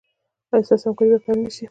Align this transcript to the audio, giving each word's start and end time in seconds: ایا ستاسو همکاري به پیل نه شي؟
ایا 0.53 0.65
ستاسو 0.67 0.85
همکاري 0.89 1.09
به 1.11 1.19
پیل 1.23 1.37
نه 1.45 1.51
شي؟ 1.55 1.65